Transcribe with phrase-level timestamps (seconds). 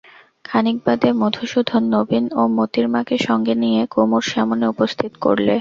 [0.45, 5.49] খানিক বাদে মধুসূদন নবীন ও মোতির মাকে সঙ্গে নিয়ে কুমুর সামনে উপস্থিত করলে।